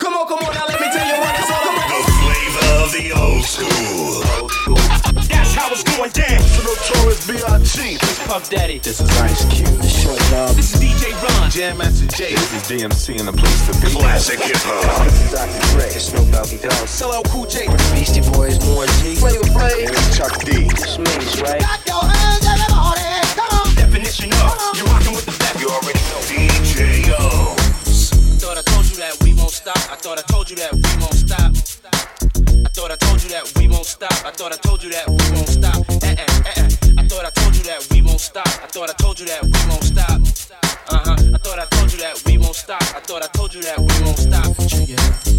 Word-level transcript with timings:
Come 0.00 0.16
on, 0.16 0.26
come 0.26 0.38
on, 0.40 0.54
now 0.54 0.64
let 0.64 0.80
me 0.80 0.88
tell 0.88 1.04
you 1.04 1.20
what 1.20 1.36
it's 1.36 1.52
all 1.52 1.60
about. 1.60 1.92
The 1.92 2.00
flavor 2.24 2.66
of 2.80 2.88
the 2.96 3.12
old 3.12 3.44
school. 3.44 4.24
That's 5.28 5.52
how 5.52 5.68
it's 5.68 5.84
going 5.84 6.08
down. 6.16 6.40
The 6.56 6.64
notorious 6.64 7.20
B.I.G. 7.28 8.00
Puff 8.24 8.48
Daddy. 8.48 8.78
This 8.78 9.02
is 9.02 9.10
Ice 9.20 9.44
Cube. 9.52 9.68
Short 9.84 10.18
Dog. 10.32 10.56
This 10.56 10.72
is 10.72 10.80
DJ 10.80 11.12
Ron. 11.20 11.50
Jam 11.50 11.76
Master 11.76 12.06
Jay. 12.16 12.32
This 12.32 12.48
is 12.48 12.62
DMC 12.64 13.20
in 13.20 13.26
the 13.26 13.32
place 13.36 13.60
to 13.68 13.76
be. 13.84 13.92
Classic 13.92 14.40
hip 14.40 14.56
hop. 14.64 15.04
Dr. 15.36 15.76
Dre. 15.76 15.90
Snoop 15.92 16.32
Doggy 16.32 16.56
Dogg. 16.64 16.88
Sell 16.88 17.12
out 17.12 17.28
Cool 17.28 17.44
J. 17.44 17.68
Beastie 17.92 18.24
Boys. 18.32 18.56
More 18.72 18.88
G. 19.04 19.20
Flavor 19.20 19.52
Flav. 19.52 19.84
Chuck 20.16 20.32
D. 20.48 20.64
Smash, 20.80 21.44
right? 21.44 21.60
Got 21.60 21.84
your 21.84 22.00
hands 22.08 22.48
everybody. 22.48 23.04
Come 23.36 23.52
on. 23.52 23.68
Definition 23.76 24.32
of 24.32 24.56
you're 24.80 24.88
rocking 24.88 25.12
with 25.12 25.28
the 25.28 25.36
best. 25.36 25.60
You 25.60 25.68
already 25.68 26.00
know. 26.08 26.24
DJ 26.24 27.12
O. 27.20 27.59
You 28.90 28.96
that 28.96 29.22
we 29.22 29.34
won't 29.34 29.50
stop. 29.50 29.76
I 29.76 29.94
thought 29.94 30.18
I 30.18 30.22
told 30.22 30.50
you 30.50 30.56
that 30.56 30.72
we 30.72 30.80
won't 30.98 31.14
stop. 31.14 31.52
I 32.66 32.68
thought 32.74 32.90
I 32.90 32.96
told 32.96 33.22
you 33.22 33.28
that 33.30 33.52
we 33.56 33.68
won't 33.68 33.86
stop. 33.86 34.12
I 34.26 34.32
thought 34.32 34.52
I 34.52 34.56
told 34.56 34.82
you 34.82 34.90
that 34.90 35.06
we 35.06 35.30
won't 35.30 35.48
stop. 35.48 35.76
Eh 36.02 36.16
eh 36.18 36.26
eh 36.46 36.52
eh. 36.56 36.94
I 36.98 37.06
thought 37.06 37.24
I 37.24 37.30
told 37.30 37.54
you 37.54 37.62
that 37.64 37.86
we 37.92 38.02
won't 38.02 38.18
stop. 38.20 38.48
I 38.48 38.66
thought 38.66 38.90
I 38.90 38.94
told 38.94 39.20
you 39.20 39.26
that 39.26 39.44
we 39.44 39.58
won't 39.70 39.84
stop. 39.84 40.20
Uh 40.88 41.02
huh. 41.04 41.16
I 41.34 41.38
thought 41.38 41.58
I 41.60 41.66
told 41.66 41.92
you 41.92 41.98
that 42.00 42.22
we 42.26 42.38
won't 42.38 42.56
stop. 42.56 42.82
I 42.82 43.00
thought 43.00 43.22
I 43.22 43.28
told 43.28 43.54
you 43.54 43.62
that 43.62 43.78
we 43.78 44.04
won't 44.04 44.18
stop. 44.18 44.46
Out. 44.46 45.29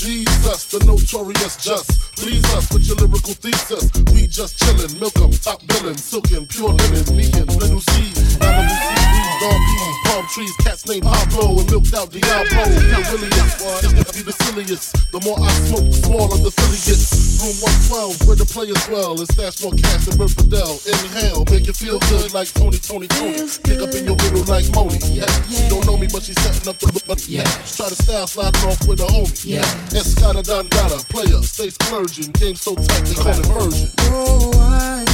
Jesus, 0.00 0.64
the 0.72 0.80
notorious 0.88 1.60
just. 1.60 2.16
Please 2.16 2.40
us 2.56 2.72
with 2.72 2.88
your 2.88 2.96
lyrical 3.04 3.36
thesis. 3.36 3.84
We 4.16 4.24
just 4.24 4.56
chillin', 4.56 4.96
milk 4.96 5.12
'em, 5.20 5.28
top 5.28 5.60
billin', 5.68 6.00
silkin', 6.00 6.46
pure 6.48 6.72
linen, 6.72 7.04
me 7.12 7.28
and 7.36 7.52
little 7.60 7.84
seeds. 7.92 8.40
Malibu 8.40 8.76
seaweed, 8.80 9.28
dawn 9.44 9.60
peas, 9.60 9.96
palm 10.08 10.24
trees, 10.32 10.56
cats 10.64 10.88
named 10.88 11.04
Pablo 11.04 11.60
and 11.60 11.68
milked 11.68 11.92
out 11.92 12.08
Diablo. 12.08 12.64
Not 12.64 13.12
really, 13.12 13.28
gonna 13.28 14.08
be 14.16 14.24
the 14.24 14.32
silliest. 14.40 14.96
The 15.12 15.20
more 15.20 15.36
I 15.36 15.52
smoke, 15.68 15.84
the 15.84 16.00
smaller 16.00 16.38
the 16.48 16.50
Philly 16.50 16.80
gets. 16.80 17.12
Room 17.44 17.56
112, 17.60 18.24
where 18.24 18.36
the 18.40 18.48
players 18.48 18.80
dwell, 18.88 19.20
and 19.20 19.28
stash 19.28 19.60
more 19.60 19.76
cash 19.76 20.08
than 20.08 20.16
Bert 20.16 20.32
Fidel. 20.32 20.80
Inhale, 20.88 21.44
make 21.52 21.68
you 21.68 21.76
feel 21.76 22.00
good 22.08 22.32
like 22.32 22.48
Tony, 22.56 22.80
Tony, 22.80 23.08
Tony. 23.08 23.44
Pick 23.64 23.84
up 23.84 23.92
in 23.92 24.08
your 24.08 24.16
middle 24.16 24.44
like 24.48 24.64
Moni. 24.72 24.96
Yeah. 25.12 25.28
She 25.48 25.68
don't 25.68 25.84
know 25.84 25.96
me, 26.00 26.08
but 26.08 26.24
she's 26.24 26.40
setting 26.40 26.68
up 26.68 26.80
for 26.80 26.88
the 26.88 27.00
yeah. 27.28 27.44
Try 27.76 27.88
to 27.88 27.96
style 27.96 28.26
sliding 28.26 28.64
off 28.64 28.80
with 28.88 29.00
a 29.00 29.08
homie. 29.08 29.44
Yeah. 29.44 29.64
Escada 29.92 30.42
Don 30.42 30.68
Gata, 30.68 31.04
player, 31.08 31.42
stay 31.42 31.70
splurging. 31.70 32.30
Game 32.32 32.54
so 32.54 32.74
tight, 32.74 33.04
they 33.04 33.14
call 33.14 33.38
it 33.38 33.46
version. 33.46 33.90
Oh, 34.00 34.52
I 34.56 35.04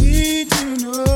need 0.00 0.50
to 0.50 0.76
know 0.84 1.15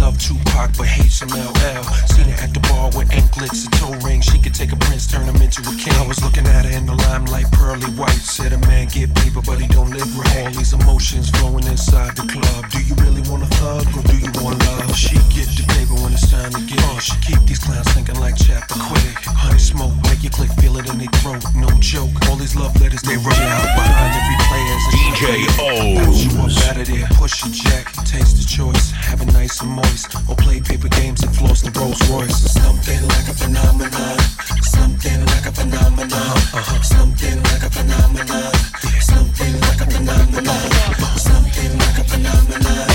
She 0.00 0.32
Tupac 0.32 0.72
but 0.78 0.86
hates 0.86 1.20
some 1.20 1.28
LL. 1.28 1.84
Seen 2.08 2.28
her 2.32 2.38
at 2.40 2.52
the 2.56 2.60
bar 2.72 2.88
with 2.96 3.12
anklets 3.12 3.64
and 3.64 3.72
toe 3.76 3.92
rings. 4.00 4.24
She 4.24 4.40
could 4.40 4.54
take 4.54 4.72
a 4.72 4.76
prince, 4.76 5.06
turn 5.06 5.28
him 5.28 5.36
into 5.40 5.60
a 5.60 5.74
king. 5.76 5.92
I 6.00 6.06
was 6.06 6.24
looking 6.24 6.46
at 6.46 6.64
her 6.64 6.72
in 6.72 6.86
the 6.86 6.96
limelight, 7.08 7.52
pearly 7.52 7.88
white. 8.00 8.20
Said 8.20 8.52
a 8.52 8.58
man 8.64 8.88
get 8.88 9.14
paper, 9.14 9.40
but 9.44 9.60
he 9.60 9.68
don't 9.68 9.90
live 9.90 10.08
right. 10.16 10.44
All 10.44 10.50
these 10.56 10.72
emotions 10.72 11.28
flowing 11.30 11.66
inside 11.68 12.16
the 12.16 12.24
club. 12.24 12.70
Do 12.72 12.80
you 12.80 12.94
really 13.04 13.20
want 13.28 13.44
a 13.44 13.50
hug 13.60 13.84
or 13.92 14.02
do 14.08 14.16
you 14.16 14.32
want 14.40 14.60
love? 14.72 14.96
She 14.96 15.16
get 15.36 15.48
the 15.52 15.64
paper 15.68 15.96
when 16.00 16.12
it's 16.12 16.28
time 16.28 16.52
to 16.52 16.62
get 16.64 16.80
off. 16.92 17.02
She 17.04 17.16
keep 17.20 17.40
these 17.44 17.60
clowns 17.60 17.88
thinking 17.92 18.16
like 18.16 18.36
chapter 18.36 18.80
quick. 18.80 19.20
Honey 19.36 19.60
smoke, 19.60 19.92
make 20.08 20.24
you 20.24 20.30
click, 20.30 20.52
feel 20.60 20.76
it 20.80 20.88
in 20.88 20.96
their 20.96 21.12
throat. 21.20 21.44
No 21.52 21.68
joke. 21.80 22.12
All 22.28 22.36
these 22.36 22.56
love 22.56 22.72
letters 22.80 23.04
they 23.04 23.20
wrote 23.20 23.36
out 23.36 23.68
behind 23.76 24.12
every 24.16 24.38
player's 24.48 24.84
DJ 24.96 25.24
O. 25.60 26.08
you 26.16 26.30
up 26.40 26.52
out 26.68 26.76
of 26.80 26.86
there, 26.88 27.08
push 27.20 27.44
your 27.44 27.52
jack, 27.52 27.92
taste 28.04 28.36
the 28.40 28.46
choice, 28.48 28.90
have 28.92 29.20
it 29.20 29.32
nice 29.32 29.60
and 29.60 29.70
moist, 29.90 30.14
or 30.28 30.36
play 30.36 30.60
paper 30.60 30.88
games 30.88 31.22
and 31.22 31.34
floss 31.34 31.62
the 31.62 31.70
Rolls 31.78 32.00
Royce. 32.10 32.52
Something 32.52 33.02
like 33.08 33.28
a 33.28 33.34
phenomenon. 33.34 34.18
Something 34.62 35.20
like 35.26 35.46
a 35.46 35.52
phenomenon. 35.52 36.10
Uh-huh. 36.10 36.82
Something 36.82 37.42
like 37.44 37.62
a 37.62 37.70
phenomenon. 37.70 38.52
Something 39.00 39.60
like 39.60 39.80
a 39.80 39.90
phenomenon. 39.90 41.18
Something 41.18 41.78
like 41.78 41.98
a 41.98 42.04
phenomenon. 42.04 42.89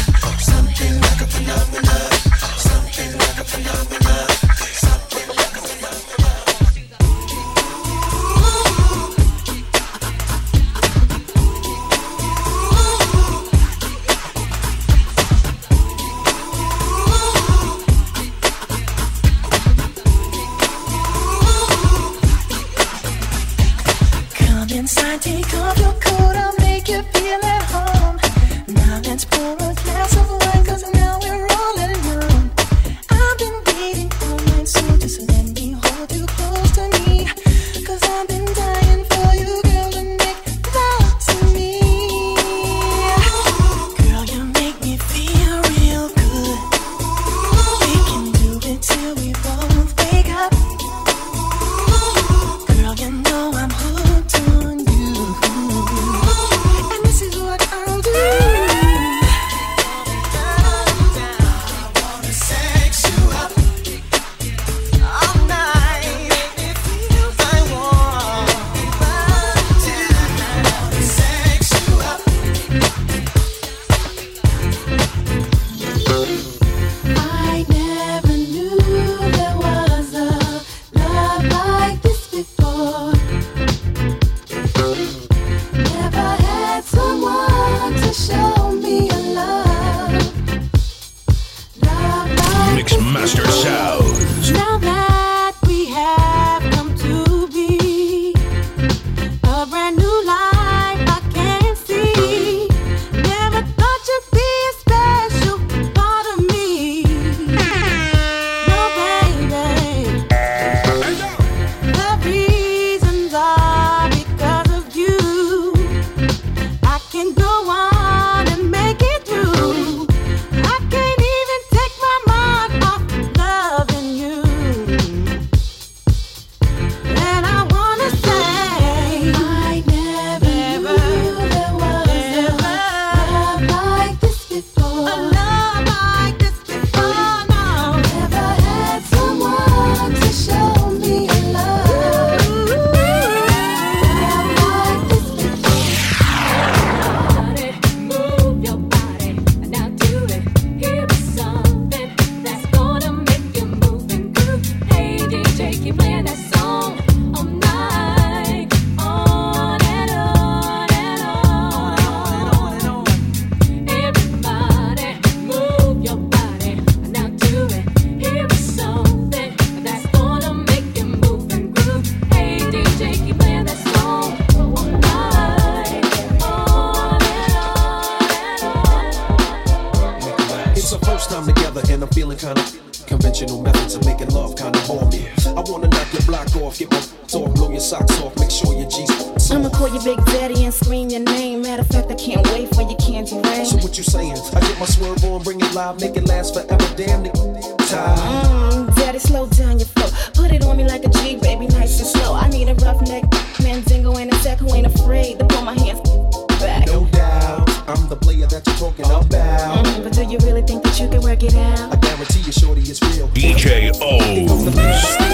Work 211.35 211.43
it 211.43 211.55
out. 211.55 211.91
I 211.91 211.97
guarantee 211.97 212.39
you, 212.39 212.51
shorty, 212.53 212.79
it's 212.79 213.01
real. 213.01 213.27
DJ 213.27 213.91
O's. 214.01 215.24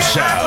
Show. 0.00 0.39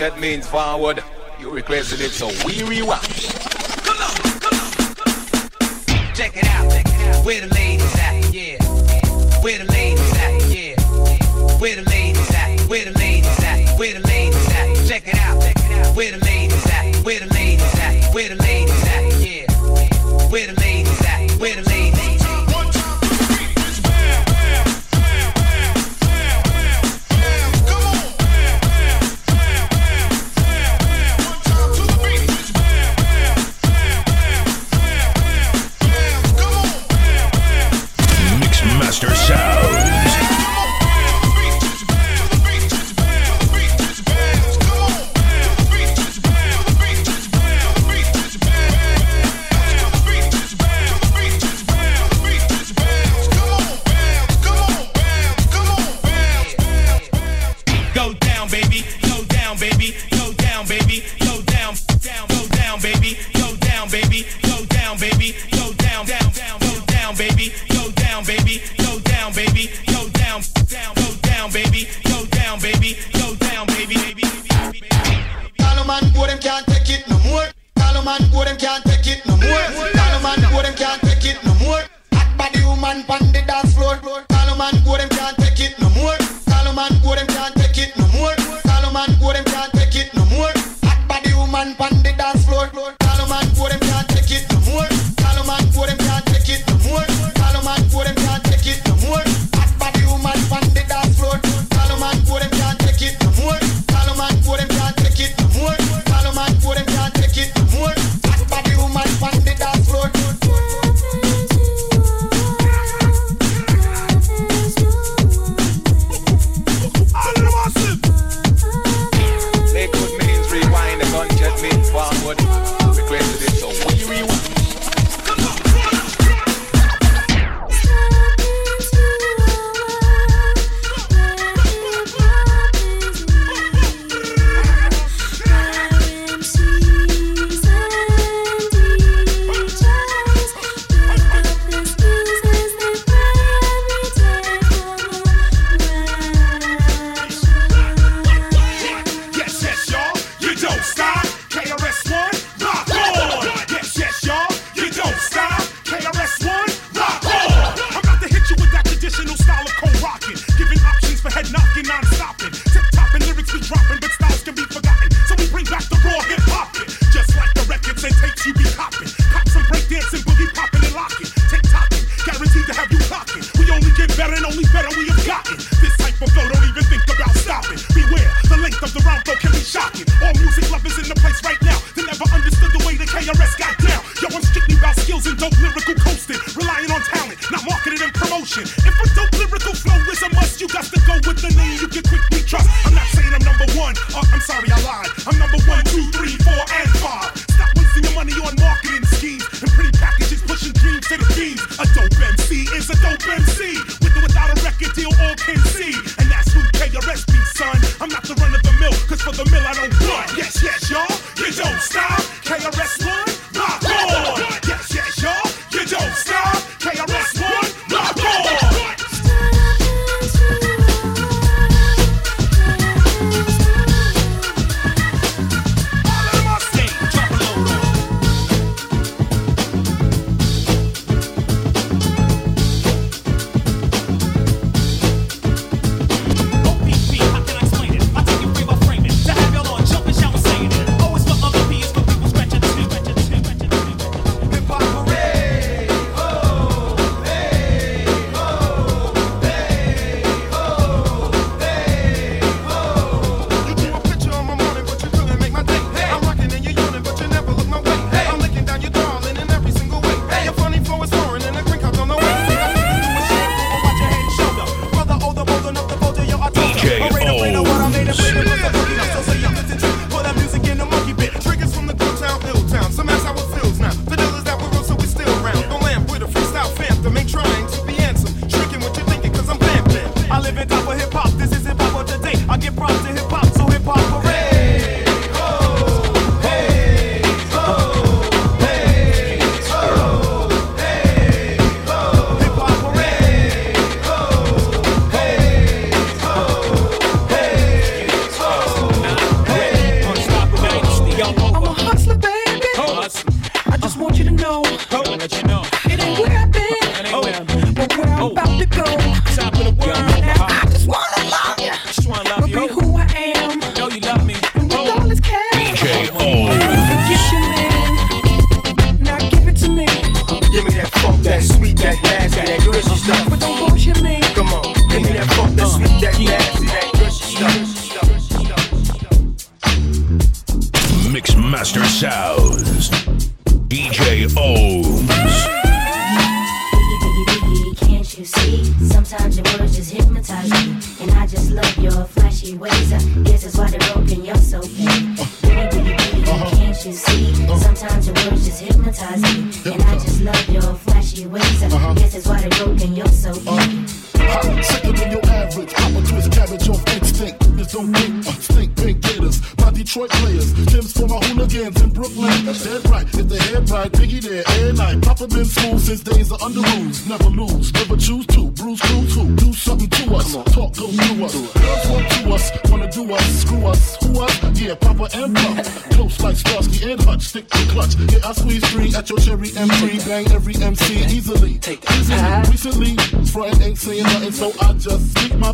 Forget 0.00 0.18
means 0.18 0.46
forward. 0.46 1.04
You 1.38 1.50
requested 1.50 2.00
it, 2.00 2.08
so 2.08 2.28
we 2.46 2.62
rewind. 2.62 3.02
Come 3.84 3.98
on, 4.00 4.40
come 4.40 4.58
on, 4.58 4.94
come 4.94 5.12
on. 5.12 6.14
Check 6.14 6.38
it 6.38 6.44
out. 6.46 6.72
Check 6.72 6.86
it 6.86 7.14
out. 7.14 7.26
Wait 7.26 7.42
a 7.42 7.46
minute. 7.48 7.59
down, 68.20 68.36
baby. 68.36 68.62
Go 68.78 68.98
down, 69.00 69.32
baby. 69.32 69.89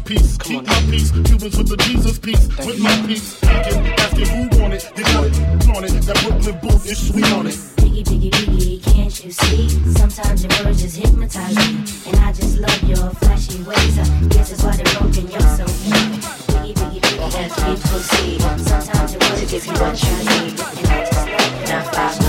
Peace. 0.07 0.39
Keep 0.39 0.67
my 0.67 0.81
peace. 0.89 1.11
Cubans 1.11 1.57
with 1.59 1.69
the 1.69 1.77
Jesus 1.79 2.19
peace. 2.19 2.47
With 2.65 2.79
my 2.79 2.95
peace. 3.07 3.43
Asking, 3.43 3.87
asking 3.87 4.27
who 4.27 4.61
want 4.61 4.75
it. 4.75 4.91
You 4.97 5.05
want 5.15 5.27
it. 5.27 5.65
Flaunt 5.65 5.85
it. 5.87 6.03
That 6.07 6.19
Brooklyn 6.23 6.59
booth 6.63 6.87
is 6.87 7.09
sweet 7.09 7.31
on 7.33 7.47
it. 7.47 7.55
Biggie, 7.83 8.05
biggie, 8.05 8.31
biggie, 8.31 8.83
can't 8.95 9.25
you 9.25 9.31
see? 9.33 9.69
Sometimes 9.99 10.45
your 10.45 10.65
words 10.65 10.83
just 10.83 10.97
hypnotize 10.97 11.57
me. 11.57 11.85
And 12.07 12.17
I 12.21 12.33
just 12.33 12.59
love 12.59 12.83
your 12.85 13.11
flashy 13.19 13.63
ways. 13.65 13.99
I 13.99 14.07
guess 14.29 14.51
that's 14.51 14.63
why 14.63 14.77
they're 14.77 14.95
broken, 14.95 15.27
you're 15.29 15.41
so 15.41 15.67
fake. 15.67 16.23
Biggie, 16.55 16.75
biggie, 16.75 17.01
biggie, 17.01 17.53
can't 17.59 17.83
you 17.93 17.99
see? 17.99 18.39
Sometimes 18.39 19.13
your 19.13 19.21
words 19.27 19.51
just 19.51 19.67
hypnotize 19.67 20.27
me. 20.27 20.55
And 20.79 20.89
I 20.89 21.05
just 21.05 21.27
love 21.27 21.69
your 21.71 22.26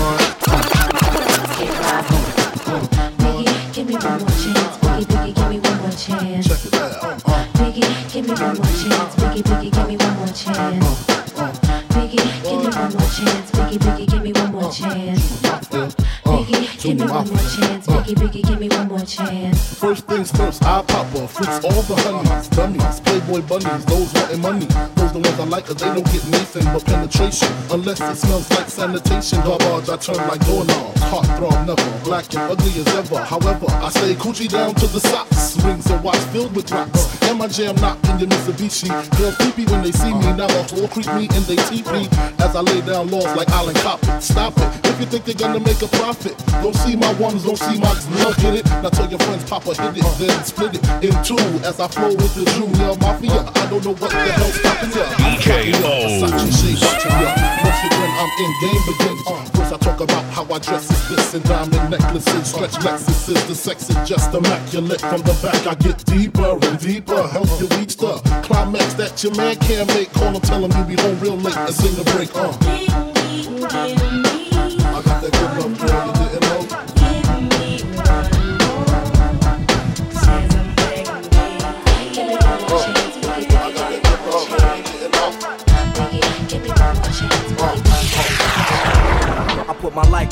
more 8.58 8.66
chance. 8.66 9.14
Biggie, 9.16 9.42
biggie, 9.42 9.72
give 9.72 9.88
me 9.88 9.96
one 9.96 10.16
more 10.16 10.26
chance. 10.28 11.06
Biggie, 11.94 12.18
give 12.42 12.60
me 12.62 12.68
one 12.68 12.92
more 12.92 13.08
chance. 13.08 13.50
Biggie, 13.52 13.78
biggie, 13.78 14.06
give 14.10 14.22
me 14.22 14.32
one 14.32 14.52
more 14.52 14.72
chance. 14.72 15.42
Biggie, 16.24 16.82
give 16.82 16.96
me 16.98 17.06
one 17.06 17.28
more 17.28 17.38
chance. 17.38 17.86
Biggie, 17.86 18.14
biggie, 18.14 18.42
give 18.48 18.60
me 18.60 18.68
one 18.68 18.88
more 18.88 19.00
chance. 19.00 19.74
First 19.78 20.06
things 20.06 20.30
first, 20.32 20.64
I 20.64 20.82
pop 20.82 21.14
off. 21.14 21.36
fix 21.36 21.64
all 21.64 21.82
the 21.82 21.96
honeys, 22.02 22.48
dummies, 22.48 23.00
playboy 23.00 23.42
bunnies, 23.42 23.84
those 23.86 24.12
wanting 24.14 24.42
money. 24.42 24.66
Like, 25.48 25.66
cause 25.66 25.76
they 25.76 25.86
don't 25.86 26.04
get 26.12 26.26
nothing 26.28 26.64
but 26.64 26.84
penetration. 26.84 27.48
Unless 27.70 28.00
it 28.00 28.16
smells 28.16 28.50
like 28.50 28.68
sanitation. 28.68 29.40
Garbage, 29.42 29.88
I 29.88 29.96
turn 29.96 30.16
like 30.28 30.44
doorknobs. 30.46 31.00
Heart 31.02 31.26
throb 31.36 31.66
never, 31.66 32.04
black 32.04 32.32
and 32.34 32.50
ugly 32.50 32.72
as 32.80 32.88
ever. 32.96 33.18
However, 33.24 33.66
I 33.68 33.88
stay 33.90 34.14
coochie 34.14 34.48
down 34.48 34.74
to 34.76 34.86
the 34.86 35.00
socks. 35.00 35.56
Rings 35.64 35.90
and 35.90 36.02
watch 36.04 36.18
filled 36.32 36.54
with 36.54 36.70
rocks. 36.70 37.22
And 37.22 37.38
my 37.38 37.48
jam 37.48 37.76
in 37.76 38.18
your 38.18 38.28
Mitsubishi. 38.28 38.88
Girls 39.18 39.36
creepy 39.36 39.64
when 39.70 39.82
they 39.82 39.92
see 39.92 40.12
me. 40.12 40.32
Now 40.36 40.46
the 40.46 40.62
whole 40.74 40.88
creep 40.88 41.06
me 41.14 41.28
and 41.34 41.44
they 41.44 41.56
teepee. 41.68 42.08
As 42.38 42.54
I 42.54 42.60
lay 42.60 42.80
down 42.82 43.10
laws 43.10 43.34
like 43.36 43.48
Island 43.50 43.78
Coppet. 43.78 44.22
Stop 44.22 44.56
it. 44.58 44.86
If 44.86 45.00
you 45.00 45.06
think 45.06 45.24
they're 45.24 45.48
gonna 45.48 45.60
make 45.60 45.80
a 45.80 45.86
profit, 45.86 46.36
don't 46.60 46.74
see 46.74 46.96
my 46.96 47.12
ones, 47.14 47.44
don't 47.44 47.56
see 47.56 47.78
my 47.78 47.92
love, 48.18 48.36
get 48.38 48.54
it? 48.54 48.66
Now 48.82 48.90
tell 48.90 49.08
your 49.08 49.20
friends, 49.20 49.48
Papa 49.48 49.74
hit 49.74 49.96
it, 49.96 50.18
then 50.18 50.44
split 50.44 50.74
it 50.74 50.82
in 51.04 51.14
two. 51.22 51.38
As 51.62 51.78
I 51.78 51.86
flow 51.86 52.08
with 52.08 52.34
the 52.34 52.44
Junior 52.58 52.96
Mafia, 52.98 53.46
I 53.46 53.70
don't 53.70 53.84
know 53.84 53.94
what 53.94 54.10
the 54.10 54.32
hell's 54.34 54.54
stopping 54.54 54.90
ya. 54.90 55.37
I'm 55.38 55.44
DJ 55.44 55.70
fucking 55.70 55.82
ya. 55.82 55.88
O's. 55.88 56.22
Versace 56.22 56.50
shade 56.58 56.80
watching 56.82 57.10
ya. 57.12 57.30
Watch 57.62 57.84
it 57.84 57.92
when 57.94 58.12
I'm 58.18 58.30
in 58.42 58.52
game 58.60 58.82
begins. 58.86 59.22
First 59.54 59.72
I 59.72 59.78
talk 59.78 60.00
about 60.00 60.24
how 60.32 60.44
I 60.44 60.58
dress 60.58 60.90
is 60.90 61.08
this 61.08 61.34
and 61.34 61.44
diamond 61.44 61.90
necklaces, 61.90 62.48
stretch 62.50 62.72
Lexuses. 62.82 63.46
The 63.46 63.54
sex 63.54 63.90
is 63.90 64.08
just 64.08 64.34
immaculate. 64.34 65.00
From 65.00 65.22
the 65.22 65.34
back 65.42 65.66
I 65.66 65.74
get 65.74 66.04
deeper 66.06 66.58
and 66.60 66.78
deeper. 66.78 67.28
Help 67.28 67.48
you 67.60 67.68
reach 67.78 67.96
the 67.96 68.18
climax 68.42 68.94
that 68.94 69.22
your 69.22 69.34
man 69.36 69.56
can't 69.56 69.88
make. 69.94 70.12
Call 70.12 70.32
him, 70.32 70.40
tell 70.40 70.64
him 70.64 70.72
you 70.76 70.96
be 70.96 71.02
home 71.02 71.20
real 71.20 71.36
late 71.36 71.56
and 71.56 71.74
sing 71.74 71.94
the 71.94 72.04
break. 72.12 72.34
Uh. 72.34 72.52
I 74.90 75.02
got 75.02 75.22
that 75.22 75.32
good 75.32 75.52
love, 75.62 75.78
girl, 75.78 76.17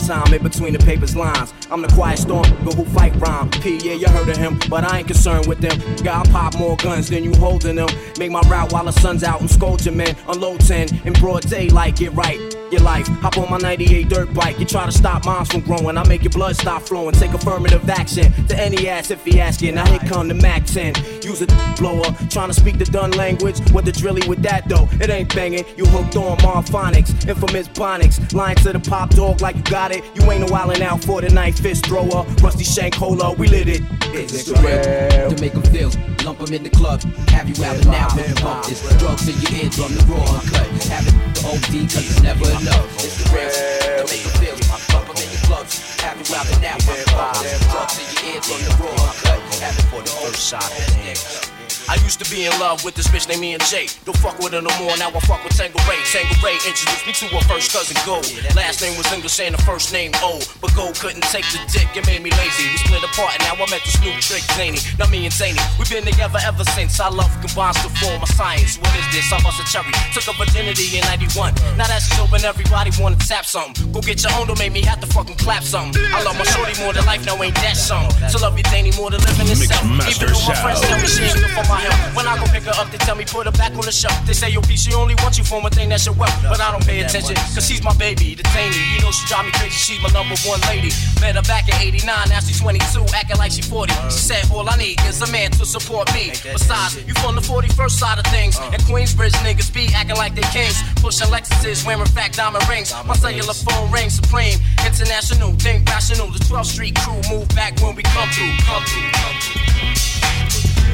lifetime 0.09 0.35
in 0.35 0.43
between 0.43 0.73
the 0.73 0.79
paper's 0.79 1.17
lines. 1.17 1.53
I'm 1.71 1.83
the 1.83 1.89
quiet 1.89 2.19
storm 2.19 2.45
nigga 2.45 2.75
who 2.75 2.85
fight 2.87 3.15
rhyme. 3.17 3.51
P, 3.51 3.79
yeah, 3.79 3.95
you 3.95 4.09
heard 4.09 4.29
of 4.29 4.37
him, 4.37 4.59
but 4.69 4.85
I 4.85 4.99
ain't 4.99 5.07
concerned 5.07 5.47
with 5.47 5.61
them. 5.61 5.79
God 6.03 6.29
pop 6.31 6.57
more 6.59 6.77
guns 6.77 7.09
than 7.09 7.25
you 7.25 7.35
holding 7.35 7.77
them. 7.77 7.89
Make 8.19 8.31
my 8.31 8.41
route 8.43 8.73
while 8.73 8.85
the 8.85 8.93
sun's 8.93 9.25
out 9.25 9.41
and 9.41 9.51
scold 9.51 9.85
your 9.85 9.95
men. 9.95 10.15
Unload 10.29 10.61
10 10.61 11.07
in 11.07 11.13
broad 11.15 11.43
daylight, 11.43 11.97
get 11.97 12.13
right. 12.15 12.56
Your 12.71 12.81
life, 12.81 13.07
hop 13.07 13.39
on 13.39 13.49
my 13.49 13.59
98 13.59 14.09
dirt 14.09 14.35
bike. 14.35 14.59
You 14.59 14.67
try 14.67 14.87
to 14.87 14.93
stop 14.93 15.25
minds 15.25 15.51
from 15.51 15.61
growing. 15.61 15.97
I 15.97 16.07
make 16.09 16.23
your 16.23 16.33
blood 16.33 16.57
stop 16.57 16.83
flowing. 16.83 17.13
Take 17.13 17.33
affirmative 17.33 17.89
action 17.89 18.33
to 18.49 18.59
any 18.59 18.89
ass 18.89 19.11
if 19.11 19.25
he 19.25 19.41
asking. 19.41 19.77
Now 19.77 19.87
here 19.87 20.01
come 20.01 20.29
the 20.29 20.35
Mac 20.35 20.67
10. 20.67 20.95
Use 21.23 21.43
a 21.43 21.47
blower, 21.79 22.11
trying 22.29 22.49
to 22.49 22.55
speak 22.55 22.79
the 22.79 22.85
done 22.85 23.13
language. 23.13 23.59
What 23.71 23.85
the 23.85 23.93
drilly 23.93 24.27
with 24.29 24.43
that 24.43 24.69
though? 24.69 24.89
It 25.01 25.11
ain't 25.11 25.35
banging. 25.35 25.65
You 25.77 25.87
hooked 25.87 26.17
on 26.17 26.39
Marphonics, 26.39 27.29
infamous 27.29 27.69
Bonics. 27.69 28.33
Lying 28.33 28.57
to 28.57 28.73
the 28.73 28.81
pop 28.81 29.11
dog 29.11 29.41
like 29.41 29.57
you 29.57 29.63
got 29.63 29.93
it. 29.93 30.05
You 30.17 30.31
ain't 30.31 30.41
no 30.41 30.47
wildin' 30.49 30.81
out 30.81 31.05
for 31.05 31.21
the 31.21 31.31
night 31.31 31.57
fist 31.57 31.87
thrower. 31.87 32.25
Rusty 32.43 32.65
Shank 32.65 32.97
Cola, 32.97 33.33
we 33.33 33.47
lit 33.49 33.69
it. 33.69 33.83
It's 34.07 34.49
real. 34.49 35.31
To 35.31 35.41
make 35.41 35.53
them 35.53 35.63
feel, 35.63 35.91
lump 36.27 36.41
them 36.41 36.55
in 36.55 36.63
the 36.65 36.71
club. 36.71 37.01
Have 37.31 37.49
you 37.49 37.65
out 37.65 37.77
and 37.77 37.95
out 37.95 38.13
with 38.17 38.27
the 38.27 38.41
pump 38.43 38.67
this. 38.67 38.83
Drugs 38.99 39.29
in 39.31 39.39
your 39.39 39.63
eardrum, 39.63 39.95
the 39.95 40.03
raw 40.11 40.27
uncut. 40.35 40.67
Have 40.91 41.07
it 41.07 41.15
the 41.39 41.43
OD, 41.47 41.87
cause 41.87 42.03
you 42.03 42.23
never 42.23 42.51
enough. 42.51 42.83
It's 42.99 43.23
the 43.23 43.31
real. 43.31 43.47
To 43.47 44.11
make 44.11 44.27
them 44.27 44.35
feel, 44.43 44.59
lump 44.91 45.07
them 45.07 45.23
in 45.23 45.31
the 45.31 45.41
clubs. 45.47 45.79
Have 46.03 46.19
you 46.19 46.35
out 46.35 46.51
and 46.51 46.65
out 46.67 46.83
with 46.83 47.05
the 47.07 47.13
pump 47.15 47.39
this. 47.47 47.63
Drugs 47.71 47.95
in 48.03 48.07
your 48.11 48.35
eardrum, 48.35 48.61
the 48.67 48.75
raw 48.83 49.07
uncut. 49.07 49.39
Have 49.63 49.79
it 49.79 49.87
for 49.87 50.03
the 50.03 50.13
old 50.27 50.35
shot. 50.35 51.56
I 51.89 51.95
used 52.03 52.19
to 52.19 52.27
be 52.27 52.47
in 52.47 52.53
love 52.59 52.83
with 52.83 52.95
this 52.99 53.07
bitch 53.07 53.29
named 53.31 53.41
me 53.41 53.55
and 53.55 53.63
Jay. 53.71 53.87
Don't 54.05 54.19
fuck 54.19 54.39
with 54.43 54.53
her 54.53 54.63
no 54.63 54.75
more, 54.83 54.91
now 54.99 55.15
I 55.15 55.21
fuck 55.23 55.43
with 55.47 55.55
Tango 55.55 55.79
Ray. 55.87 56.03
Tango 56.11 56.35
Ray 56.43 56.59
introduced 56.67 57.07
me 57.07 57.15
to 57.15 57.27
her 57.39 57.45
first 57.47 57.71
cousin 57.71 57.95
Gold. 58.03 58.27
Last 58.59 58.83
name 58.83 58.99
was 58.99 59.07
English 59.15 59.39
and 59.39 59.55
the 59.55 59.63
first 59.63 59.93
name 59.93 60.11
O. 60.27 60.43
But 60.61 60.75
Gold 60.75 60.99
couldn't 60.99 61.23
take 61.31 61.47
the 61.55 61.63
dick, 61.71 61.87
it 61.95 62.03
made 62.07 62.27
me 62.27 62.35
lazy. 62.35 62.67
We 62.75 62.79
split 62.83 63.07
apart 63.07 63.39
and 63.39 63.43
now 63.47 63.55
I 63.55 63.67
met 63.71 63.87
this 63.87 63.95
new 64.03 64.11
trick, 64.19 64.43
Zany. 64.59 64.83
Now 64.99 65.07
me 65.07 65.31
and 65.31 65.35
Zany, 65.35 65.63
we've 65.79 65.87
been 65.87 66.03
together 66.03 66.43
ever 66.43 66.67
since. 66.75 66.99
Our 66.99 67.15
love 67.15 67.31
combines 67.39 67.79
to 67.87 67.91
form 68.03 68.19
a 68.19 68.29
science. 68.35 68.83
What 68.83 68.91
is 68.99 69.07
this? 69.15 69.31
I 69.31 69.39
bust 69.47 69.63
a 69.63 69.67
cherry. 69.71 69.95
Took 70.11 70.27
a 70.27 70.35
virginity 70.35 70.99
in 70.99 71.07
91. 71.07 71.55
Now 71.79 71.87
that 71.87 72.03
she's 72.03 72.19
open, 72.19 72.43
everybody 72.43 72.91
wanna 72.99 73.17
tap 73.23 73.47
something. 73.47 73.95
Go 73.95 74.03
get 74.03 74.27
your 74.27 74.35
own, 74.35 74.51
don't 74.51 74.59
make 74.59 74.75
me 74.75 74.83
have 74.83 74.99
to 75.01 75.09
fucking 75.15 75.39
clap 75.39 75.63
something. 75.63 76.03
I 76.11 76.27
love 76.27 76.35
my 76.35 76.47
shorty 76.51 76.75
more 76.83 76.91
than 76.93 77.07
life, 77.07 77.23
now 77.23 77.39
ain't 77.39 77.55
that 77.63 77.79
something. 77.79 78.11
So 78.27 78.43
love 78.43 78.59
you, 78.59 78.67
Zany, 78.75 78.91
more 78.99 79.11
than 79.15 79.23
living. 79.23 79.47
Master 79.47 80.27
Even 80.27 80.35
though 80.35 80.51
my 80.51 80.57
friends 80.59 80.81
tell 80.83 80.99
me 80.99 81.07
she 81.07 81.23
ain't 81.23 81.39
good 81.39 81.55
for 81.55 81.65
my 81.71 81.76
my 81.77 81.85
help. 81.85 82.17
When 82.17 82.27
I 82.27 82.39
go 82.41 82.47
pick 82.49 82.65
her 82.65 82.77
up, 82.81 82.89
they 82.91 82.99
tell 82.99 83.17
me 83.17 83.25
put 83.25 83.45
her 83.45 83.53
back 83.53 83.73
on 83.77 83.85
the 83.85 83.93
shelf. 83.93 84.17
They 84.25 84.33
say, 84.33 84.49
yo, 84.51 84.61
P, 84.65 84.77
she 84.77 84.95
only 84.95 85.15
wants 85.21 85.37
you 85.37 85.45
for 85.45 85.61
one 85.61 85.73
thing, 85.73 85.89
that's 85.89 86.07
your 86.07 86.15
wealth. 86.17 86.35
But 86.43 86.61
I 86.61 86.73
don't 86.73 86.85
pay 86.85 87.01
attention, 87.05 87.37
cause 87.37 87.67
she's 87.69 87.83
my 87.85 87.95
baby, 87.97 88.35
the 88.35 88.43
taney. 88.55 88.81
You 88.95 89.01
know 89.05 89.13
she 89.13 89.27
drive 89.29 89.45
me 89.45 89.53
crazy, 89.53 89.77
she's 89.77 90.01
my 90.01 90.09
number 90.17 90.37
one 90.49 90.61
lady. 90.73 90.91
Met 91.21 91.37
her 91.37 91.45
back 91.45 91.69
in 91.69 91.77
89, 91.77 92.09
now 92.29 92.41
she's 92.41 92.61
22, 92.61 93.05
acting 93.13 93.37
like 93.37 93.53
she's 93.53 93.69
40. 93.69 93.93
She 94.09 94.23
said, 94.33 94.49
all 94.51 94.69
I 94.69 94.77
need 94.77 95.01
is 95.05 95.21
a 95.21 95.29
man 95.31 95.51
to 95.61 95.67
support 95.67 96.09
me. 96.15 96.33
Besides, 96.41 97.05
you 97.05 97.15
from 97.21 97.35
the 97.37 97.45
41st 97.45 97.91
side 97.91 98.19
of 98.19 98.27
things. 98.33 98.57
And 98.59 98.81
Queensbridge 98.89 99.37
niggas 99.45 99.73
be 99.73 99.93
acting 99.93 100.17
like 100.17 100.35
they 100.35 100.47
kings. 100.55 100.81
Pushing 100.97 101.29
Lexuses, 101.29 101.85
wearing 101.85 102.07
fat 102.07 102.33
diamond 102.33 102.67
rings. 102.69 102.93
My 103.05 103.15
cellular 103.15 103.55
phone 103.55 103.91
rings 103.91 104.15
supreme. 104.15 104.59
International, 104.85 105.53
think 105.61 105.89
rational. 105.89 106.29
The 106.29 106.41
12th 106.41 106.67
Street 106.67 106.95
crew 107.01 107.21
move 107.31 107.49
back 107.51 107.79
when 107.81 107.95
we 107.95 108.03
come 108.03 108.29
through. 108.31 108.57
Come 108.65 108.85
through, 108.85 109.11
come 109.13 109.37
through. 109.41 110.16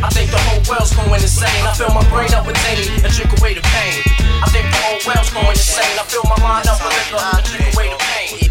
I 0.03 0.09
think 0.11 0.31
the 0.33 0.38
whole 0.38 0.59
world's 0.69 0.95
going 0.97 1.23
insane. 1.23 1.65
I 1.65 1.73
fill 1.75 1.95
my 1.95 2.03
brain 2.11 2.35
up 2.35 2.45
with 2.45 2.59
zany 2.59 2.91
and 3.05 3.12
drink 3.15 3.38
away 3.38 3.55
the 3.55 3.62
pain. 3.62 4.03
I 4.43 4.51
think 4.51 4.67
the 4.67 4.77
whole 4.83 4.99
world's 5.07 5.31
going 5.31 5.55
insane. 5.55 5.95
I 5.95 6.03
fill 6.11 6.25
my 6.27 6.35
mind 6.43 6.67
up 6.67 6.83
with 6.83 6.91
liquor 6.91 7.23
and 7.23 7.47
drink 7.47 7.71
away 7.75 7.95
the 7.95 7.99
pain. 8.03 8.43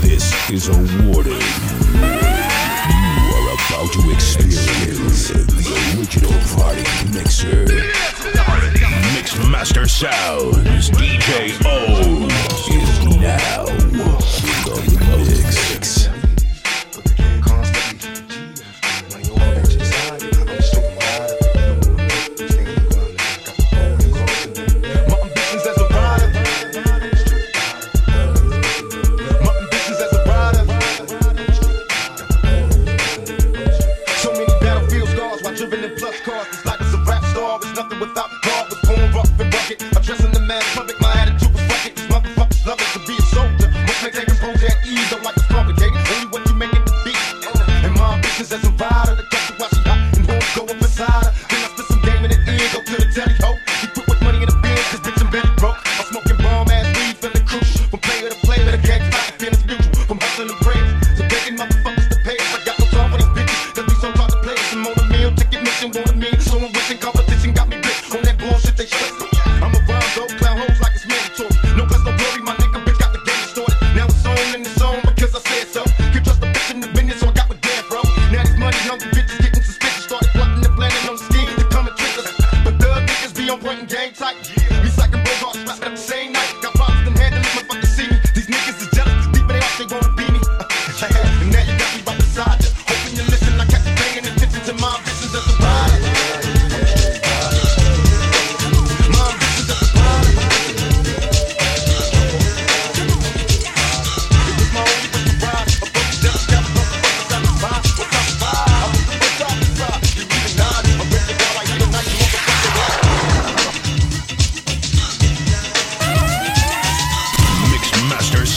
This 0.00 0.32
is 0.48 0.68
a 0.72 0.76
warning. 1.04 1.44
You 2.80 3.36
are 3.36 3.52
about 3.52 3.92
to 3.92 4.08
experience 4.08 5.28
the 5.28 5.44
original 5.92 6.32
party 6.56 6.88
mixer. 7.12 7.68
Mix 9.12 9.36
Master 9.48 9.86
Sounds, 9.86 10.88
DJ 10.90 11.52
O 11.66 12.28
is 12.72 13.04
now 13.20 13.66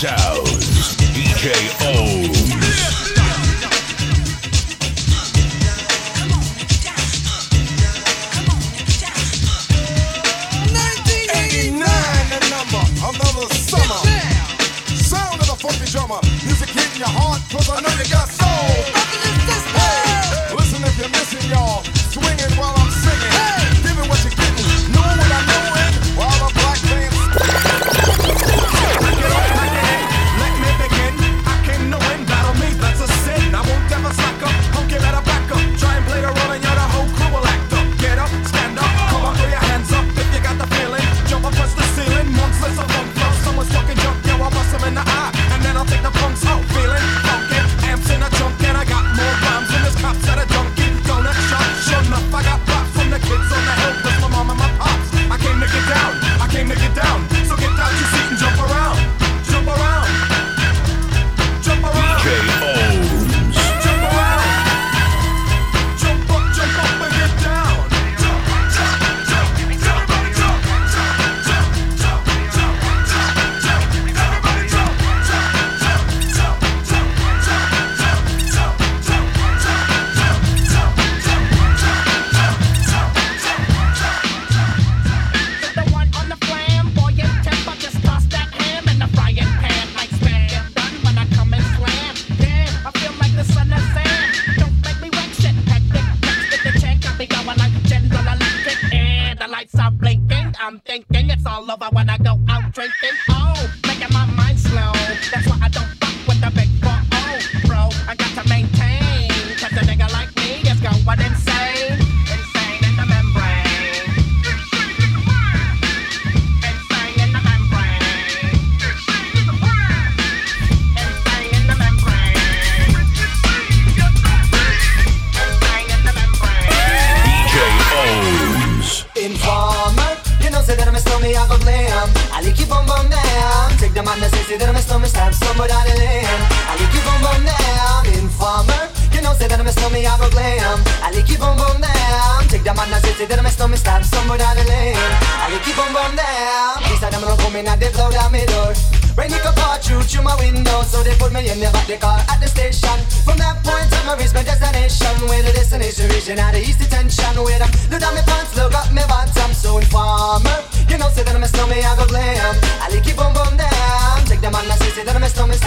Sounds, 0.02 0.98
DJ 0.98 1.54
O's. 1.94 2.42
Summer, 13.52 14.02
sound 14.98 15.40
of 15.40 15.46
the 15.46 15.56
funky 15.60 15.86
drummer, 15.92 16.20
music 16.44 16.70
hitting 16.70 17.00
your 17.00 17.08
heart, 17.08 17.42
cause 17.52 17.70
I 17.70 17.80
know 17.82 17.90
you 18.02 18.10
got 18.10 18.41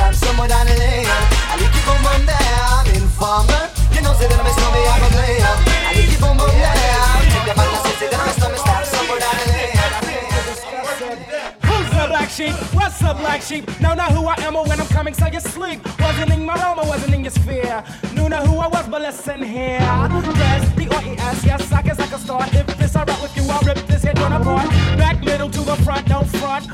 I'm 0.04 0.12
a 0.12 0.16
somewhere 0.16 0.48
down 0.48 0.66
the 0.66 0.76
lane. 0.76 1.06
I 1.08 1.56
like 1.56 1.72
you 1.72 1.80
boom 1.80 1.96
boom 2.04 2.26
down. 2.28 2.84
Informer. 2.92 3.72
You 3.96 4.02
know, 4.04 4.12
say 4.12 4.28
that 4.28 4.36
I'm 4.36 4.44
a 4.44 4.52
snowman, 4.52 4.84
I 4.84 5.00
go 5.00 5.08
glam. 5.16 5.40
I 5.64 5.96
like 5.96 6.12
you 6.12 6.20
boom 6.20 6.36
boom 6.36 6.52
down. 6.60 7.24
Take 7.32 7.48
the 7.48 7.56
man 7.56 7.72
that 7.72 7.80
say 7.96 8.12
that 8.12 8.20
I'm 8.20 8.28
a. 8.28 8.64
Who's 11.64 11.88
the 11.88 12.04
black 12.12 12.28
sheep? 12.28 12.52
What's 12.76 12.98
the 12.98 13.14
black 13.14 13.40
sheep? 13.40 13.64
Know 13.80 13.94
not 13.94 14.12
who 14.12 14.26
I 14.26 14.34
am 14.44 14.56
or 14.56 14.66
when 14.66 14.78
I'm 14.78 14.88
coming, 14.88 15.14
so 15.14 15.26
you 15.26 15.40
sleep. 15.40 15.80
Wasn't 15.98 16.30
in 16.30 16.44
my 16.44 16.54
realm, 16.56 16.80
I 16.80 16.84
wasn't 16.86 17.14
in 17.14 17.24
your 17.24 17.30
sphere. 17.30 17.82
Knew 18.12 18.28
not 18.28 18.46
who 18.46 18.58
I 18.58 18.68
was, 18.68 18.86
but 18.86 19.00
listen 19.00 19.42
here. 19.42 19.80
There's 19.80 20.68
the 20.76 20.86
R-E-S, 20.94 21.44
yes, 21.46 21.72
I 21.72 21.80
guess 21.80 21.98
I 21.98 22.06
can 22.08 22.18
start. 22.18 22.52
If 22.52 22.66
this 22.76 22.94
alright 22.94 23.22
with 23.22 23.34
you, 23.36 23.44
I'll 23.48 23.62
rip 23.62 23.78
this 23.86 24.02
head 24.04 24.18
on 24.18 24.32
apart. 24.32 24.68
Back 24.98 25.24
middle 25.24 25.48
to 25.48 25.60
the 25.60 25.76
front, 25.76 26.06
don't 26.08 26.28
front. 26.28 26.68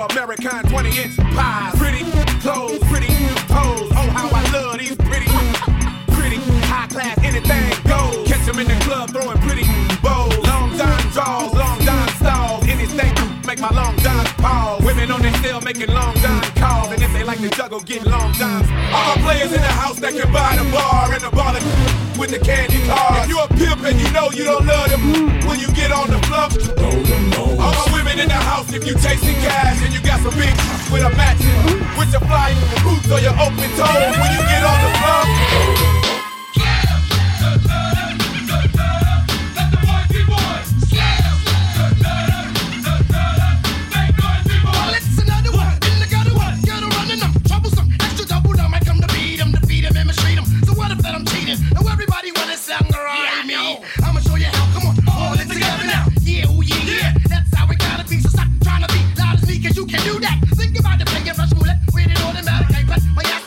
For 0.00 0.12
American 0.12 0.62
20 0.68 0.88
inch 1.02 1.16
pies. 1.34 1.74
Pretty 1.76 2.04
clothes, 2.40 2.78
pretty 2.88 3.12
toes. 3.48 3.88
Oh, 3.92 4.08
how 4.16 4.28
I 4.32 4.42
love 4.52 4.78
these 4.78 4.96
pretty, 4.96 5.28
pretty 6.14 6.40
high 6.64 6.86
class. 6.86 7.18
Anything 7.18 7.68
goes. 7.84 8.26
Catch 8.28 8.48
'em 8.48 8.60
in 8.60 8.68
the 8.68 8.78
club 8.84 9.10
throwing 9.10 9.38
pretty 9.46 9.66
bows. 10.00 10.36
Long 10.46 10.76
time 10.78 11.10
draws, 11.12 11.52
long 11.52 11.78
time 11.84 12.08
stalls. 12.16 12.66
Anything 12.68 13.12
make 13.46 13.60
my 13.60 13.70
long 13.70 13.96
johns 13.98 14.32
pause. 14.44 14.82
Women 14.82 15.10
on 15.10 15.20
their 15.22 15.34
still 15.34 15.60
making 15.60 15.92
long 15.92 16.14
john 16.16 16.42
calls. 16.62 16.92
And 16.92 17.02
if 17.02 17.12
they 17.12 17.24
like 17.24 17.40
to 17.40 17.50
juggle, 17.50 17.80
get 17.80 18.06
long 18.06 18.32
johns. 18.32 18.68
All 18.92 19.16
players 19.24 19.52
in 19.52 19.60
the 19.60 19.74
house 19.82 19.98
that 20.00 20.12
can 20.14 20.32
buy 20.32 20.56
the 20.56 20.64
bar 20.72 21.12
and 21.12 21.22
the 21.22 21.30
ball 21.30 21.54
with 22.20 22.30
the 22.30 22.38
candy 22.38 22.78
car. 22.84 23.24
If 23.24 23.30
you 23.30 23.40
a 23.40 23.48
pimp 23.48 23.80
and 23.82 23.98
you 23.98 24.12
know 24.12 24.30
you 24.30 24.44
don't 24.44 24.66
love 24.66 24.90
them, 24.90 25.00
when 25.48 25.58
you 25.58 25.72
get 25.72 25.90
on 25.90 26.06
the 26.12 26.20
floor, 26.28 26.52
all 27.58 27.72
my 27.72 27.86
women 27.96 28.20
in 28.20 28.28
the 28.28 28.34
house, 28.34 28.70
if 28.74 28.86
you 28.86 28.92
chasing 28.92 29.34
cash 29.40 29.80
and 29.82 29.92
you 29.94 30.00
got 30.02 30.20
some 30.20 30.34
big 30.36 30.52
with 30.92 31.00
a 31.00 31.10
matching, 31.16 31.56
with 31.96 32.12
your 32.12 32.20
flying 32.28 32.60
boots 32.84 33.10
or 33.10 33.20
your 33.20 33.32
open 33.40 33.70
toes, 33.72 34.14
when 34.20 34.30
you 34.36 34.42
get 34.52 34.62
on 34.62 34.78
the 34.84 34.90
floor. 35.00 36.29
Think 60.60 60.78
about 60.78 60.98
the 60.98 61.06
playing 61.06 61.24
rush 61.24 61.52
roulette 61.52 61.78
with 61.94 62.06
it 62.06 62.20
automatic. 62.20 62.76
Ain't 62.76 62.86
but 62.86 63.00
my 63.16 63.39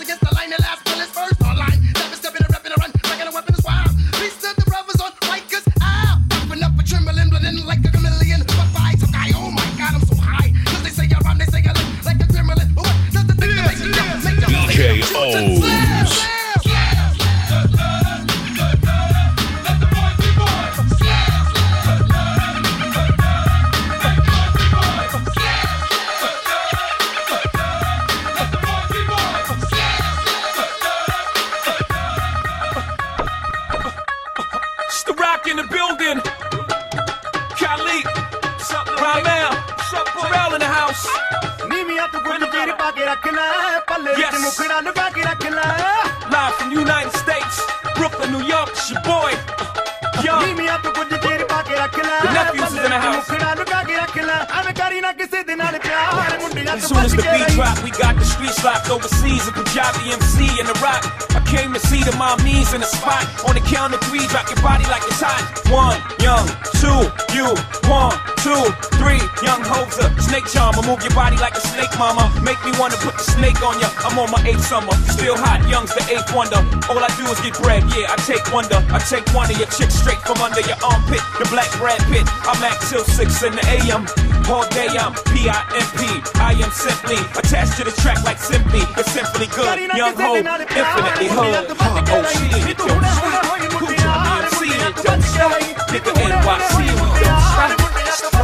on 73.63 73.79
ya. 73.79 73.89
I'm 74.03 74.19
on 74.19 74.29
my 74.29 74.43
eighth 74.43 74.67
summer, 74.67 74.93
still 75.07 75.39
hot. 75.39 75.63
Young's 75.71 75.95
the 75.95 76.03
eighth 76.11 76.29
wonder. 76.35 76.59
All 76.91 76.99
I 76.99 77.09
do 77.15 77.23
is 77.31 77.39
get 77.39 77.55
bread, 77.63 77.83
yeah. 77.95 78.11
I 78.11 78.15
take 78.27 78.43
wonder. 78.51 78.83
I 78.91 78.99
take 78.99 79.25
one 79.33 79.49
of 79.49 79.57
your 79.57 79.71
chicks 79.71 79.95
straight 79.95 80.19
from 80.27 80.43
under 80.43 80.61
your 80.61 80.77
armpit. 80.83 81.23
The 81.39 81.47
black 81.49 81.71
Brad 81.79 82.03
Pitt. 82.11 82.27
I'm 82.43 82.59
at 82.61 82.77
till 82.91 83.03
six 83.07 83.41
in 83.41 83.55
the 83.55 83.63
AM. 83.79 84.05
All 84.51 84.67
day 84.75 84.91
I'm 84.91 85.15
P-I-M-P. 85.31 86.01
I 86.35 86.51
am 86.59 86.71
simply 86.71 87.15
attached 87.39 87.79
to 87.79 87.87
the 87.87 87.95
track 88.03 88.19
like 88.27 88.37
simply. 88.37 88.83
It's 88.99 89.11
simply 89.11 89.47
good. 89.47 89.79
Young 89.95 90.15
ho, 90.19 90.35
infinitely 90.35 91.29
hood. 91.31 91.71
Oh 91.79 92.23
shit, 92.27 92.77
yo, 92.77 92.99
Gucci 93.79 94.03
DMC, 94.03 95.03
don't 95.03 95.23
stop. 95.23 95.51
Nigga 95.91 96.11
NYC, 96.11 96.75
we 96.79 97.07
don't 97.23 97.43
stop. 98.11 98.43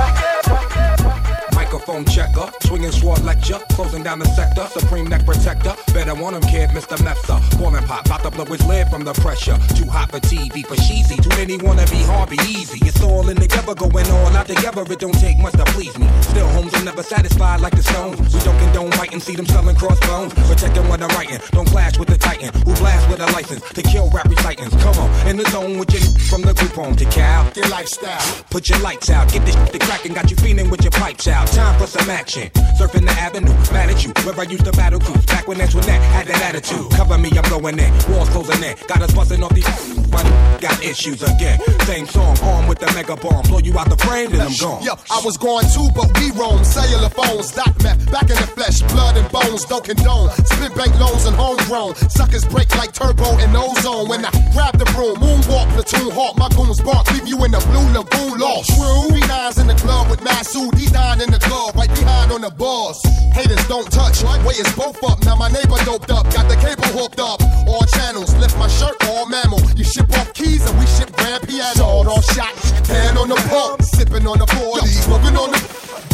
Microphone 1.53 2.05
checker. 2.05 2.59
Swinging 2.69 2.91
sword 2.91 3.23
lecture, 3.23 3.58
closing 3.71 4.03
down 4.03 4.19
the 4.19 4.29
sector. 4.38 4.62
Supreme 4.79 5.08
neck 5.08 5.25
protector. 5.25 5.73
Better 5.91 6.13
want 6.13 6.36
him, 6.36 6.43
kid, 6.43 6.69
Mr. 6.69 6.97
Mepsa. 7.01 7.41
Ballin' 7.58 7.84
pop, 7.86 8.05
about 8.05 8.21
to 8.21 8.29
blow 8.29 8.45
his 8.45 8.63
lid 8.67 8.88
from 8.89 9.03
the 9.03 9.13
pressure. 9.13 9.58
Too 9.73 9.89
hot 9.89 10.12
for 10.12 10.19
TV, 10.19 10.63
for 10.63 10.75
cheesy. 10.75 11.17
Too 11.17 11.29
many 11.29 11.58
wanna 11.58 11.88
be 11.88 11.97
hard, 12.05 12.29
be 12.29 12.38
easy. 12.45 12.77
It's 12.86 13.01
all 13.01 13.27
in 13.27 13.38
together, 13.38 13.73
going 13.73 14.05
all 14.12 14.38
out 14.38 14.45
together. 14.45 14.84
It 14.84 14.99
don't 14.99 15.17
take 15.17 15.39
much 15.39 15.53
to 15.53 15.65
please 15.73 15.97
me. 15.97 16.08
Still, 16.21 16.47
homes 16.49 16.71
are 16.75 16.84
never 16.84 17.01
satisfied 17.01 17.60
like 17.60 17.75
the 17.75 17.82
stones. 17.82 18.19
We 18.32 18.39
don't 18.41 18.60
condone 18.60 18.91
fighting, 18.91 19.19
see 19.19 19.36
them 19.36 19.47
selling 19.47 19.75
crossbones. 19.75 20.36
Protecting 20.36 20.88
what 20.88 21.01
I'm 21.01 21.10
writing. 21.17 21.39
Don't 21.49 21.67
clash 21.67 21.97
with 21.97 22.10
the 22.10 22.19
titan 22.19 22.53
who 22.53 22.75
blast 22.75 23.10
with 23.10 23.19
a 23.19 23.32
license 23.34 23.63
to 23.73 23.82
kill 23.82 24.12
rap 24.12 24.29
recitants. 24.29 24.75
Come 24.84 24.95
on, 24.99 25.27
in 25.27 25.38
the 25.38 25.49
zone 25.49 25.79
with 25.79 25.91
your 25.91 26.03
from 26.29 26.43
the 26.43 26.53
group 26.53 26.73
home 26.73 26.95
to 26.97 27.05
Cal. 27.05 27.51
Your 27.55 27.67
lifestyle. 27.69 28.21
Put 28.51 28.69
your 28.69 28.77
lights 28.79 29.10
out, 29.10 29.32
get 29.34 29.43
this 29.43 29.55
shit 29.55 29.73
to 29.73 29.79
crackin', 29.79 30.13
got 30.13 30.29
you 30.29 30.38
feeling 30.38 30.69
with 30.69 30.84
your 30.84 30.91
pipes 30.91 31.27
out. 31.27 31.47
Time 31.47 31.79
for 31.79 31.88
some 31.88 32.08
action. 32.12 32.51
Surfing 32.78 33.06
the 33.06 33.12
avenue, 33.12 33.54
mad 33.72 33.89
at 33.89 34.04
you. 34.04 34.12
Where 34.24 34.39
I 34.39 34.43
used 34.43 34.65
to 34.65 34.72
battle 34.72 35.00
cruise, 35.00 35.26
back 35.26 35.48
when 35.48 35.60
Antoinette 35.62 36.02
had 36.15 36.28
that 36.28 36.41
attitude. 36.41 36.91
Cover 36.91 37.17
me, 37.17 37.30
I'm 37.38 37.48
going 37.50 37.80
in. 37.80 37.91
Walls 38.12 38.30
closing 38.30 38.63
in, 38.63 38.76
got 38.88 39.02
us 39.02 39.13
busting 39.13 39.43
off 39.43 39.54
these. 39.54 39.67
But 40.10 40.26
got 40.60 40.84
issues 40.84 41.22
again. 41.22 41.60
Same 41.86 42.08
song, 42.08 42.38
armed 42.43 42.69
with 42.69 42.80
the 42.80 42.91
mega 42.93 43.15
bomb. 43.15 43.43
Blow 43.48 43.60
you 43.60 43.78
out 43.78 43.89
the 43.89 43.98
frame, 43.98 44.32
then 44.32 44.41
I'm 44.41 44.56
gone. 44.60 44.84
Yo, 44.84 44.93
I 45.12 45.22
was 45.24 45.38
going 45.38 45.67
too, 45.69 45.88
but 45.95 46.10
we 46.19 46.32
roam. 46.32 46.63
Cellular 46.63 47.10
phones, 47.10 47.52
dot 47.52 47.72
meth, 47.84 48.12
back 48.12 48.30
in 48.30 48.38
the 48.38 48.50
flesh, 48.56 48.82
blood 48.93 49.17
and 49.17 49.30
bones, 49.32 49.65
don't 49.65 49.84
condone. 49.84 50.30
Split 50.45 50.76
bank 50.76 50.98
loans 51.00 51.26
and 51.26 51.36
homegrown. 51.36 51.95
Suckers 52.10 52.45
break 52.45 52.69
like 52.76 52.91
turbo 52.93 53.38
and 53.38 53.56
ozone. 53.56 54.08
When 54.10 54.26
I 54.26 54.32
grab 54.54 54.78
the 54.78 54.86
broom, 54.95 55.17
moonwalk, 55.17 55.69
platoon 55.74 56.12
hawk, 56.12 56.38
my 56.38 56.50
goons 56.50 56.82
bark, 56.82 57.12
leave 57.12 57.28
you 57.28 57.38
in 57.45 57.52
the 57.52 57.62
blue 57.69 57.88
lagoon 57.93 58.39
lost. 58.39 58.74
True. 58.74 59.13
B9's 59.13 59.58
in 59.60 59.67
the 59.67 59.76
club 59.76 60.10
with 60.10 60.22
Masood, 60.22 60.78
he 60.78 60.88
dying 60.88 61.22
in 61.22 61.32
the 61.32 61.39
club, 61.39 61.76
right 61.76 61.89
behind 61.89 62.32
on 62.32 62.41
the 62.41 62.49
bars. 62.52 63.02
Haters 63.34 63.68
don't 63.68 63.90
touch, 63.92 64.24
way 64.46 64.56
is 64.56 64.72
both 64.76 65.04
up. 65.04 65.24
Now 65.26 65.36
my 65.36 65.50
neighbor 65.50 65.78
doped 65.86 66.12
up, 66.12 66.26
got 66.34 66.48
the 66.50 66.56
cable 66.56 66.90
hooked 66.98 67.20
up. 67.20 67.42
All 67.68 67.86
channels, 67.98 68.34
lift 68.36 68.58
my 68.58 68.68
shirt, 68.68 68.96
all 69.08 69.28
mammal. 69.28 69.62
You 69.76 69.84
ship 69.84 70.12
off 70.18 70.34
keys 70.34 70.66
and 70.70 70.78
we 70.80 70.86
ship 70.86 71.12
grand 71.14 71.48
piano. 71.48 71.76
Sawed 71.76 72.08
off 72.08 72.26
shot, 72.34 72.54
hand 72.88 73.18
on 73.18 73.30
the 73.30 73.40
pump, 73.50 73.82
sipping 73.82 74.26
on 74.28 74.40
the 74.40 74.48
40, 74.48 74.88
smoking 74.88 75.38
on 75.38 75.52
the. 75.52 75.60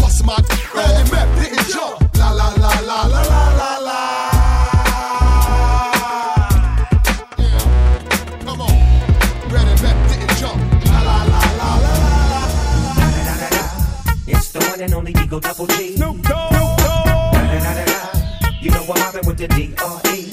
Bust 0.01 0.25
my 0.25 0.37
la 2.17 2.31
la 2.31 2.49
la 2.57 2.79
la 2.81 3.05
la 3.07 3.21
la 3.21 3.57
la. 3.57 3.74
And 14.85 14.93
only 14.93 15.13
D.O. 15.13 15.39
Double 15.39 15.65
G. 15.65 15.95
Snoop 15.95 16.21
Dogg. 16.21 16.53
You 18.61 18.69
know 18.69 18.83
I'm 18.83 18.99
mobbing 18.99 19.25
with 19.25 19.39
the 19.39 19.47
D.R.E. 19.47 20.29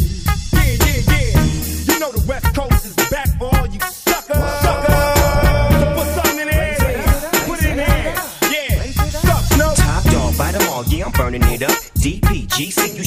Yeah, 0.53 0.77
yeah, 0.85 1.01
yeah. 1.09 1.95
You 1.95 1.99
know 1.99 2.13
the 2.13 2.23
West 2.29 2.55
Coast 2.55 2.85
is 2.85 2.95
back 3.09 3.29
for 3.39 3.49
all 3.57 3.67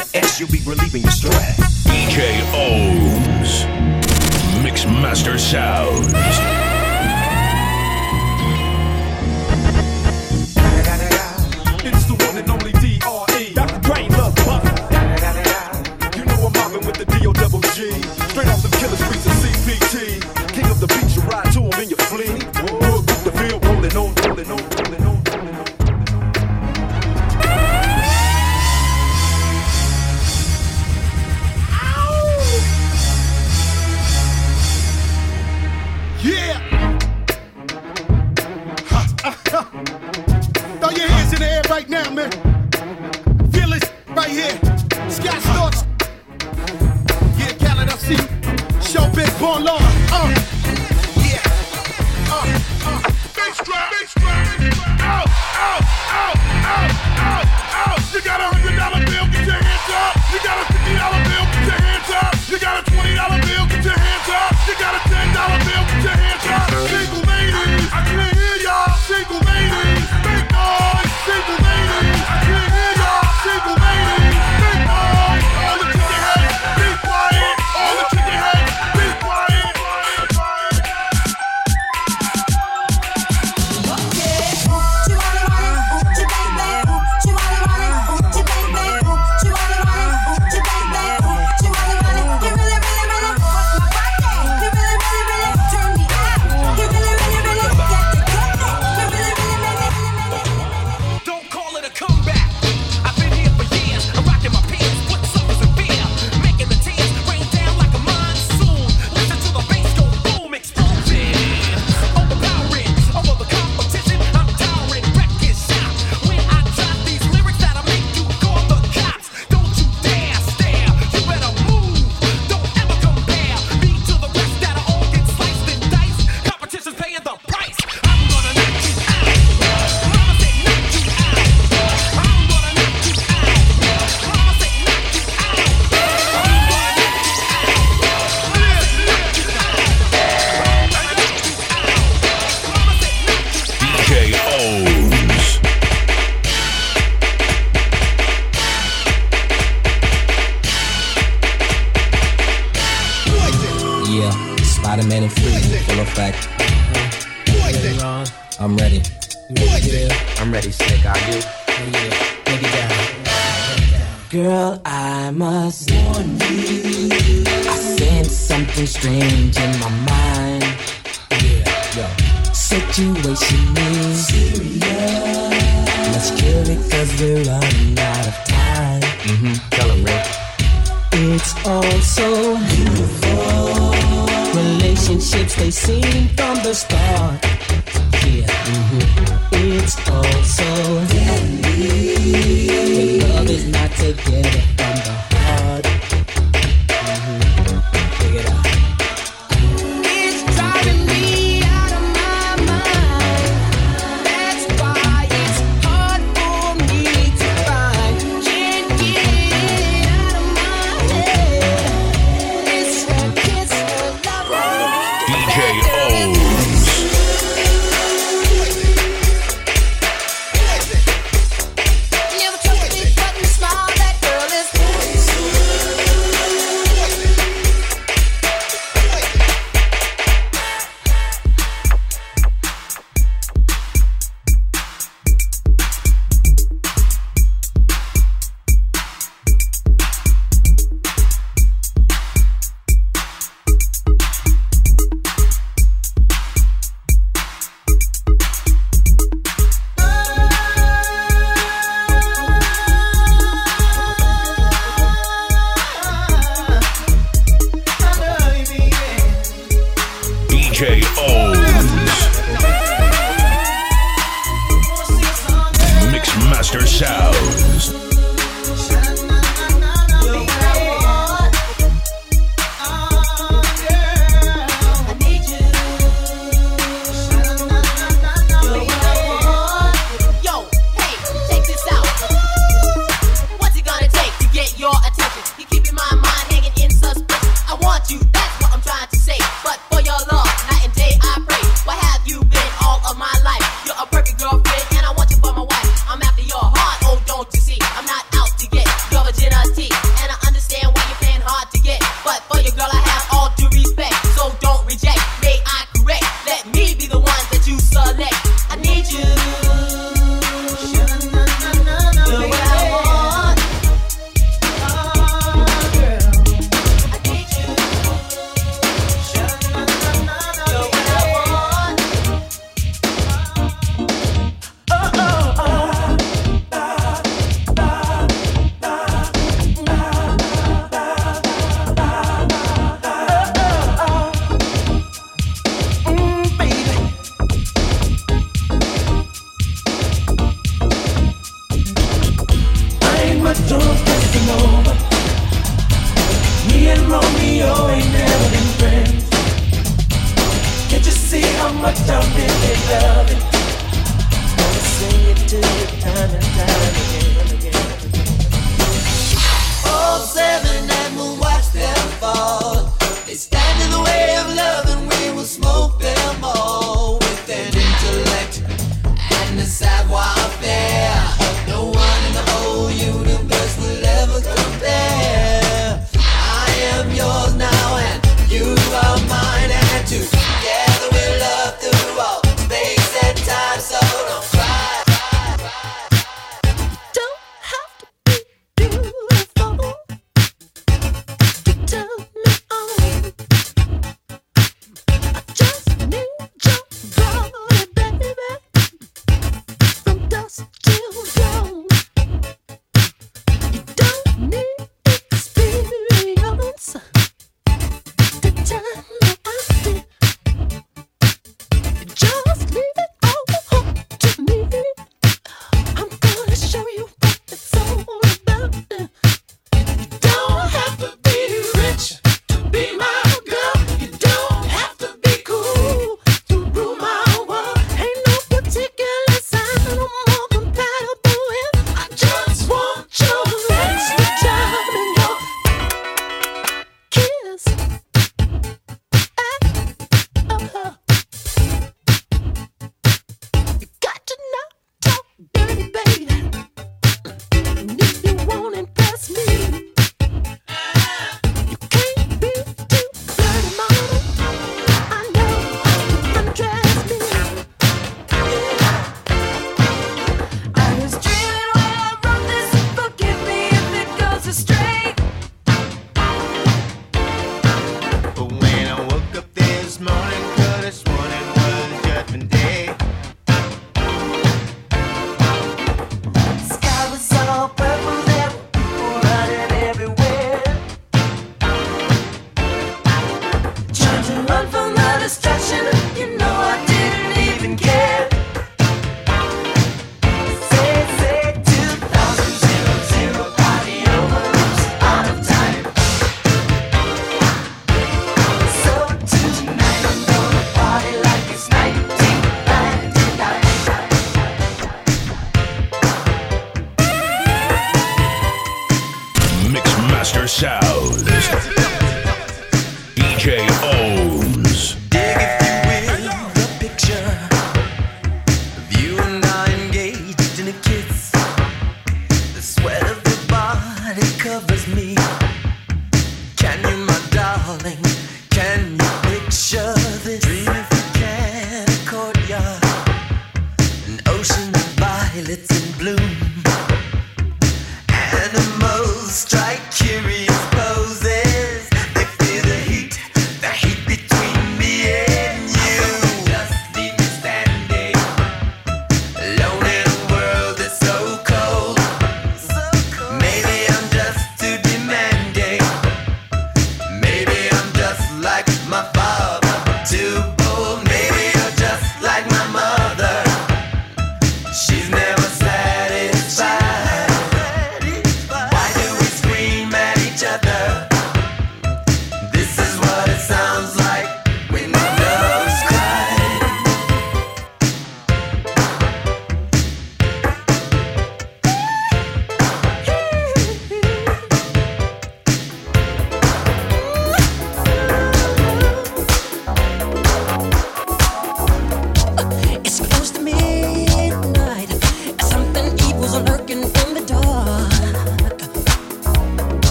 the 0.00 0.18
S, 0.18 0.40
you'll 0.40 0.50
be 0.50 0.60
relieving 0.64 1.02
your 1.02 1.10
stress. 1.10 1.84
DJ 1.84 2.40
O's 2.54 3.64
Mixmaster 4.64 5.38
Sounds. 5.38 6.06
It's 11.82 12.04
the 12.04 12.14
one 12.26 12.38
and 12.38 12.50
only 12.50 12.72
D.R.E. 12.72 13.54
Dr. 13.54 13.80
Dre, 13.80 14.08
love 14.08 14.34
buff. 14.36 14.64
You 16.16 16.24
know 16.24 16.46
I'm 16.46 16.52
mobbing 16.52 16.86
with 16.86 16.96
the 16.96 17.06
D.O. 17.06 17.32
double 17.32 17.60
G. 17.60 17.90
Straight 18.30 18.48
off 18.48 18.62
the 18.62 18.76
killer 18.78 18.96
streets 18.96 19.26
of 19.26 19.32
CPT. 19.32 20.39